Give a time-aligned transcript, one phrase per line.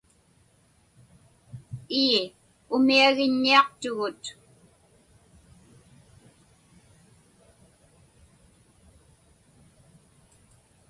[2.05, 2.21] Ii,
[2.75, 4.23] umiagiññiaqtugut.